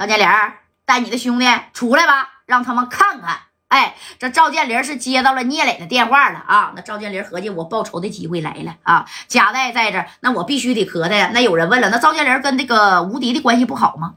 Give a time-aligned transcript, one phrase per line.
[0.00, 0.26] 赵建林，
[0.86, 3.36] 带你的兄弟出来吧，让他们看看。
[3.68, 6.72] 哎，这赵建林是接到了聂磊的电话了啊！
[6.74, 9.04] 那赵建林合计，我报仇的机会来了啊！
[9.28, 11.30] 贾代在这，那我必须得磕他呀。
[11.34, 14.14] 那有人问了，那赵建林跟这个吴迪的关系不好吗？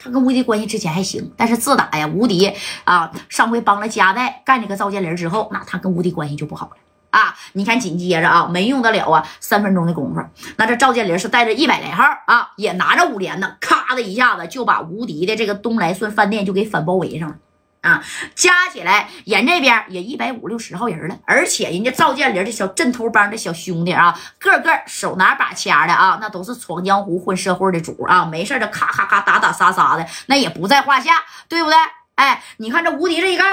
[0.00, 2.52] 他跟吴迪关系之前还行，但是自打呀吴迪
[2.82, 6.72] 啊上回帮了贾代干这个赵建林之后，那他跟吴迪关系就不好了
[7.10, 7.36] 啊！
[7.52, 10.22] 你看紧接着啊，没用得了啊，三分钟的功夫，
[10.56, 17.36] 那这赵建林是带着一百来号啊，也拿着五连呢，咔的一下子就把无敌的这个东来顺饭店就给反包围上了。
[17.82, 31.12] 啊，加起来人这边也一百五六十号人了，而且人家赵建林的小镇头帮的小兄弟啊，个个手拿把掐的啊，那都是闯江湖混社会的主啊，没事的咔咔咔打打杀杀的，那也不在话下，
[31.48, 31.76] 对不对？
[32.20, 33.50] 哎，你看这无敌这一干，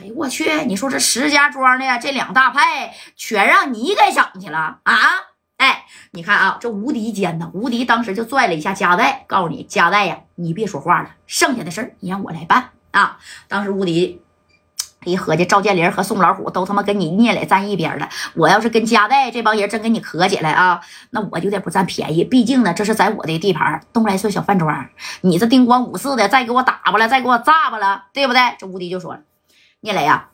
[0.00, 4.94] 哎呦我去，你说这石家庄的这两大派全让你给整去了啊？
[5.56, 12.70] 哎，你看啊，这无敌奸呢，无敌当时就拽了一下加代，告诉你加代呀，你别说话了，剩下的事儿你让我来办。
[12.92, 13.18] 啊！
[13.46, 14.22] 当时无敌
[15.06, 18.08] 一合计，赵建林和宋老虎都他妈跟你聂磊站一边了。
[18.34, 22.24] 我要是跟加代这帮人真跟你磕起来啊，那我就得不占便宜。
[22.24, 24.88] 毕竟呢，这是在我的地盘，东来顺小饭庄。
[25.20, 28.40] 你这叮咣五四的，再给我打吧了，再给我炸吧了，对不对？
[28.58, 29.20] 这吴迪就说了
[29.80, 30.30] ：“聂磊啊，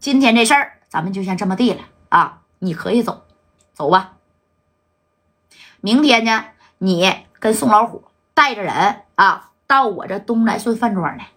[0.00, 3.22] 今天这事儿咱们就先这么地了啊，你可以走，
[3.72, 4.14] 走吧。
[5.80, 6.44] 明天呢，
[6.78, 11.28] 你跟宋老虎带着人啊，到我这东来顺饭庄来。”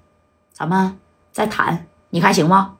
[0.54, 1.00] 咱们
[1.32, 2.76] 再谈，你看行吗？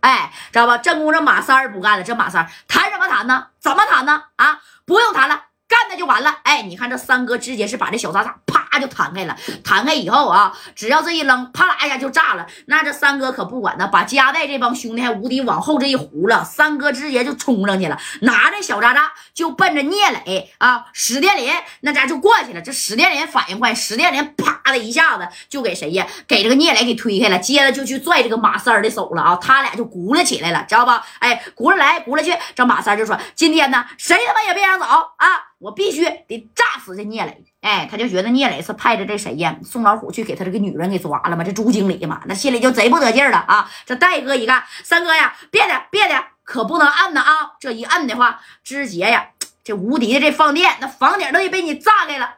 [0.00, 0.78] 哎，知道吧？
[0.78, 3.48] 正宫这马三儿不干了，这马三儿谈什么谈呢？
[3.58, 4.24] 怎么谈呢？
[4.36, 5.44] 啊，不用谈了，
[5.84, 6.38] 干他就完了。
[6.44, 8.64] 哎，你看这三哥直接是把这小渣渣啪。
[8.80, 12.44] 就弹开了，弹开以后啊，只要这一扔，啪啦一下就炸了。
[12.66, 22.60] 那这三哥可不管呢，把加代这帮兄弟还无敌往后这一糊了，三哥直接就冲上去了，拿着小渣渣就奔着聂磊啊史殿林那家就过去了。
[22.60, 26.04] 这史殿林反应快，史殿林啪的一下子就给谁呀？
[26.26, 29.36] 给这个聂磊给推开了，接着就去拽这个马三的手了啊！
[29.36, 31.06] 他俩就鼓了起来了，知道吧？
[31.20, 32.36] 哎，鼓了来，鼓了去。
[32.56, 35.54] 这马三就说：“今天呢，谁他妈也别想走啊！
[35.60, 41.42] 我必须得炸死这聂磊。”哎，他就觉得聂磊是派着这谁呀，宋老虎去给他这个女人给抓了吗？
[41.42, 43.70] 这朱经理嘛，那心里就贼不得劲了啊！
[43.86, 47.52] 这戴哥一看，三哥呀，别的别的可不能按呢啊！
[47.58, 49.28] 这一按的话，直接呀，
[49.62, 52.34] 这无敌的这放电，那房顶都得被你炸开了。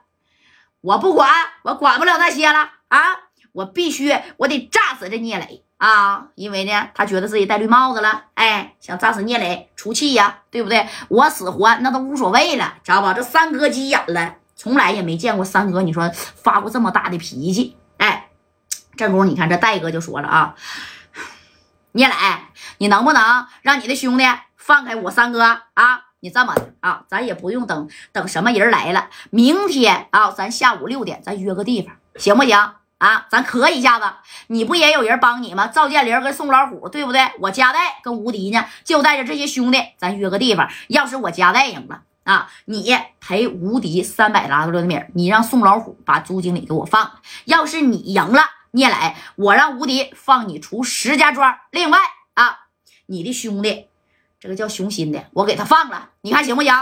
[0.80, 1.28] 我不管，
[1.64, 3.25] 我管不了那些了啊！
[3.56, 6.28] 我必须，我得炸死这聂磊啊！
[6.34, 10.86] 因为呢，他觉得自己戴绿帽子了，哎，想炸死聂磊出气呀，对不对？
[11.08, 13.14] 我死活那都无所谓了，知道吧？
[13.14, 14.34] 这三哥急眼了。
[14.56, 17.78] 从来也没见过三哥，你说发过这么大的脾气？
[17.96, 18.28] 哎，
[18.94, 20.54] 这功夫你看这戴哥就说了啊，
[21.92, 22.14] 聂磊，
[22.76, 24.24] 你能不能让你的兄弟
[24.56, 25.40] 放开我三哥
[25.72, 26.02] 啊？
[26.20, 32.58] 你这么的啊，咱也不用等等什么人来了，明天啊，咱下午六点咱约个地方，行不行
[32.98, 33.26] 啊？
[33.30, 34.04] 咱磕一下子，
[34.48, 35.66] 你不也有人帮你吗？
[35.66, 37.30] 赵建林跟宋老虎，对不对？
[37.40, 40.68] 我加代跟吴迪呢，就带着这些兄弟，咱约个地方。
[40.88, 42.02] 要是我加代赢了。
[42.24, 42.50] 啊！
[42.64, 47.20] 你赔无敌三百拉多的米，你让宋老虎把朱经理给我放。
[47.44, 48.42] 要是你赢了，
[48.72, 51.56] 聂磊，我让无敌放你出石家庄。
[51.70, 52.00] 另外
[52.34, 52.66] 啊，
[53.06, 53.86] 你的兄弟，
[54.40, 56.74] 这个叫熊心的，我给他放了，你看行不行？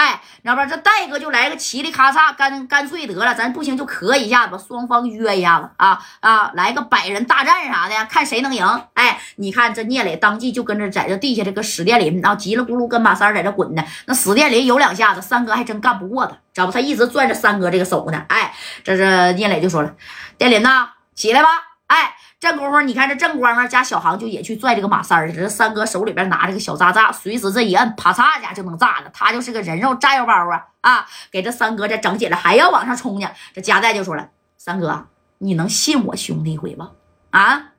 [0.00, 0.64] 哎，知道吧？
[0.64, 8.66] 这戴哥就来个嘁哩咔嚓，干干脆得了，咱不行就磕一下子，双方约一下子啊啊，来个百人大战啥的，看谁能赢。
[8.94, 13.84] 哎，你看这聂磊当即就跟着在这地下这个史殿林啊，叽里咕噜跟马三在这滚呢。
[14.06, 16.72] 那史殿林有两下子，三哥还真干不过他，知道不？
[16.72, 18.24] 他一直攥着三哥这个手呢。
[18.28, 19.94] 哎，这是聂磊就说了
[20.38, 21.48] ：“殿林呐，起来吧。”
[21.88, 22.14] 哎。
[22.40, 29.10] 这功夫，你看这正光啊加小航就也去拽这个马三儿这三哥手里边拿着个小炸炸，随时这一摁，啪嚓家就能炸了。
[29.12, 30.66] 他就是个人肉炸药包啊！
[30.80, 33.28] 啊，给这三哥这整起来，还要往上冲呢。
[33.52, 36.92] 这加代就说了：“三哥，你能信我兄弟一回吧？”
[37.28, 37.72] 啊，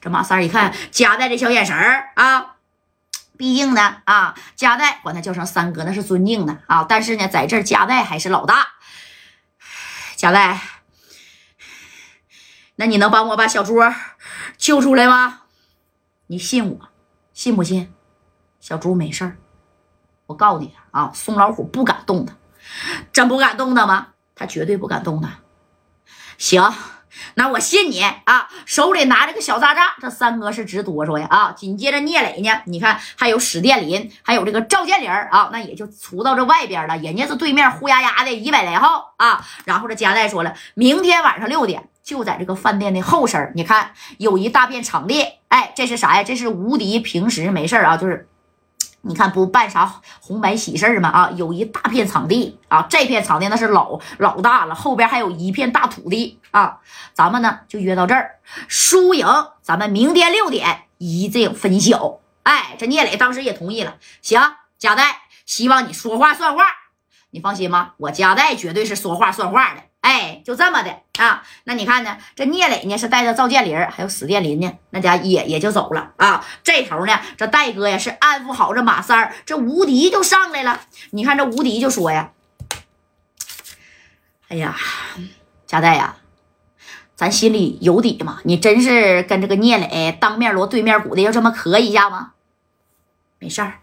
[0.00, 2.54] 这马三儿一看加代这小眼神儿啊，
[3.36, 6.86] 毕竟呢啊，加代管他叫声三哥那是尊敬的啊。
[6.88, 8.66] 但是呢，在这加代还是老大。
[10.16, 10.58] 加代。
[12.80, 13.76] 那你能帮我把小猪
[14.56, 15.42] 救出来吗？
[16.28, 16.88] 你信我，
[17.34, 17.92] 信不信？
[18.58, 19.36] 小猪没事儿，
[20.24, 22.32] 我告诉你啊，宋老虎不敢动他，
[23.12, 24.08] 真不敢动他吗？
[24.34, 25.40] 他绝对不敢动他。
[26.38, 26.72] 行。
[27.34, 28.48] 那我信你啊！
[28.64, 31.52] 手里拿着个小炸炸，这三哥是直哆嗦呀啊！
[31.52, 36.96] 紧接着聂磊呢，你看还有史殿林，还有这个赵建林啊，那也就出到这外边了。
[36.96, 39.44] 人家是对面呼呀呀的一百来号啊。
[39.66, 46.22] 然后这加代说了，明天晚上六点就在这个饭店的后身你看有一大片场地，哎，这是啥呀？
[46.22, 48.28] 这是无敌平时没事啊，就是
[49.02, 51.08] 你看不办啥红白喜事吗？
[51.08, 56.78] 啊，有一大片场地啊，这片场地那是老老大了，后边还有一片大土地啊。
[57.14, 58.38] 咱们呢就约到这儿，
[58.68, 59.26] 输赢
[59.62, 62.20] 咱们明天六点一定分晓。
[62.42, 63.96] 哎，这聂磊当时也同意了。
[64.22, 64.40] 行，
[64.78, 66.64] 贾代，希望你说话算话。
[67.30, 69.82] 你放心吧，我贾代绝对是说话算话的。
[70.00, 71.42] 哎，就这么的啊？
[71.64, 72.16] 那你看呢？
[72.34, 76.42] 这聂磊呢是带着赵建林还有史殿林呢，那家也也就走了啊。
[76.62, 80.80] 这头呢，这戴哥呀是安抚好这马三儿，这无敌就上来了。
[81.10, 82.32] 你看这无敌就说呀
[84.48, 84.74] ：“哎呀，
[85.66, 86.16] 贾代呀，
[87.14, 88.40] 咱心里有底嘛。
[88.44, 92.32] 你真是跟这个聂磊当面锣对面鼓的，要这么磕一下吗？
[93.38, 93.80] 没事儿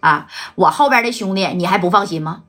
[0.00, 0.26] 啊，
[0.56, 2.42] 我后边的兄弟你还不放心吗？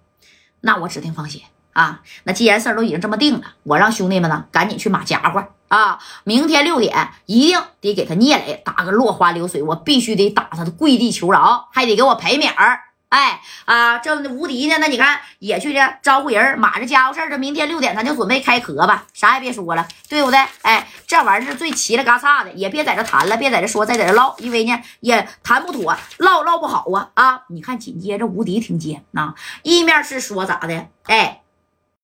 [0.60, 1.42] 那我指定放心。”
[1.75, 6.00] 啊，那既然事儿都已经这么定了，我让兄弟们呢赶紧去码家伙啊！
[6.24, 12.80] 明天六点一定得给他聂磊打个落花流水，我必须得打他的跪地求饶，还得给我赔米儿。
[13.10, 14.77] 哎啊，这无敌呢？
[14.80, 17.30] 那你看也去这招呼人，码着家伙事儿。
[17.30, 20.39] 这明天六点咱就准备开壳吧，啥也别说了，对不对？
[20.62, 27.42] 哎，这玩意儿是最齐了嘎嚓的，也别在这谈了，别在这说，再在这唠，因为呢也谈不妥，唠唠不好啊啊！
[27.50, 30.88] 你看紧接着无敌挺尖啊，一面是说咋的？
[31.04, 31.42] 哎。